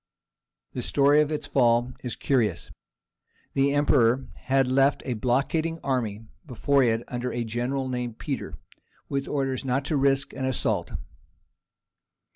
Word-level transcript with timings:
The 0.73 0.81
story 0.81 1.21
of 1.21 1.31
its 1.31 1.45
fall 1.45 1.93
is 2.03 2.15
curious. 2.15 2.71
The 3.53 3.71
Emperor 3.75 4.25
had 4.33 4.67
left 4.67 5.03
a 5.05 5.13
blockading 5.13 5.79
army 5.83 6.25
before 6.43 6.81
it 6.81 7.03
under 7.07 7.31
a 7.31 7.43
general 7.43 7.87
named 7.87 8.17
Peter, 8.17 8.55
with 9.09 9.27
orders 9.27 9.63
not 9.63 9.85
to 9.85 9.97
risk 9.97 10.33
an 10.33 10.45
assault. 10.45 10.93